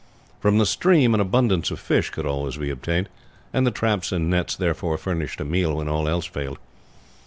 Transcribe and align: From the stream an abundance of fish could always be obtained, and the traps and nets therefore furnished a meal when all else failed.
From 0.39 0.57
the 0.57 0.65
stream 0.65 1.13
an 1.13 1.19
abundance 1.19 1.69
of 1.69 1.79
fish 1.79 2.09
could 2.09 2.25
always 2.25 2.57
be 2.57 2.71
obtained, 2.71 3.07
and 3.53 3.67
the 3.67 3.69
traps 3.69 4.11
and 4.11 4.31
nets 4.31 4.55
therefore 4.55 4.97
furnished 4.97 5.39
a 5.39 5.45
meal 5.45 5.75
when 5.75 5.87
all 5.87 6.07
else 6.09 6.25
failed. 6.25 6.57